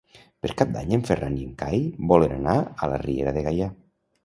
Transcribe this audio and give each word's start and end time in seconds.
Per 0.45 0.49
Cap 0.61 0.71
d'Any 0.77 0.95
en 0.97 1.03
Ferran 1.09 1.35
i 1.41 1.45
en 1.49 1.51
Cai 1.61 1.85
volen 2.13 2.35
anar 2.39 2.57
a 2.59 2.91
la 2.95 3.01
Riera 3.07 3.37
de 3.39 3.47
Gaià. 3.51 3.71